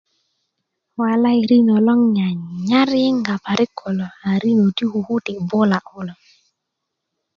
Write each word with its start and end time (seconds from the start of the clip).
walai 1.01 1.37
rino 1.49 1.75
loŋ 1.87 1.99
'n 2.05 2.11
nyanyar 2.17 2.89
yiyinga 3.01 3.35
parik 3.45 3.71
kulo 3.79 4.05
a 4.27 4.29
rino 4.41 4.65
ti 4.77 4.85
kuku 4.91 5.15
ti 5.25 5.33
bula' 5.49 5.85
kulo 5.89 6.13